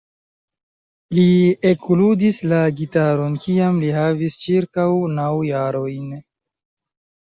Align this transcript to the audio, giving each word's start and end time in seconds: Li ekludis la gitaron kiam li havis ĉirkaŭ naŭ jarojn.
Li 1.17 1.25
ekludis 1.71 2.39
la 2.53 2.61
gitaron 2.81 3.37
kiam 3.43 3.77
li 3.85 3.93
havis 3.99 4.41
ĉirkaŭ 4.47 4.89
naŭ 5.21 5.31
jarojn. 5.53 6.13